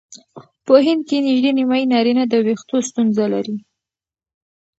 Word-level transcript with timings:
په 0.65 0.73
هند 0.85 1.01
کې 1.07 1.17
نژدې 1.27 1.51
نیمایي 1.57 1.85
نارینه 1.93 2.23
د 2.27 2.33
وېښتو 2.45 2.77
ستونزه 2.89 3.25
لري. 3.33 3.55